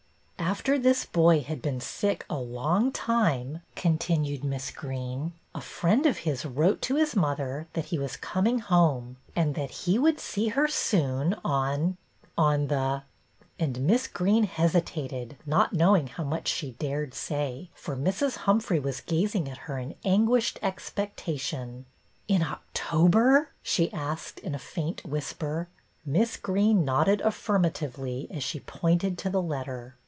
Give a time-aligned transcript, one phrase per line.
[0.51, 6.19] "After this boy had been sick a long time," continued Miss Greene," a friend of
[6.19, 10.49] his wrote to his mother that he was coming home, and that he would see
[10.49, 11.95] her soon, on—
[12.37, 13.03] on the
[13.61, 18.39] —"and Miss Greene hesitated, not knowing how much she dared say, for Mrs.
[18.39, 21.85] Humphrey was gazing at her in anguished expectation.
[22.27, 25.69] "In October.?" she asked in a faint whisper.
[26.05, 29.95] Miss Greene nodded affirmatively as she pointed to the letter.